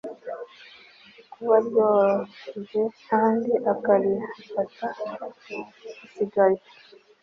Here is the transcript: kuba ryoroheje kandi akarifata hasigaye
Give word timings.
kuba 1.31 1.55
ryoroheje 1.67 2.81
kandi 3.07 3.51
akarifata 3.73 4.85
hasigaye 5.19 6.59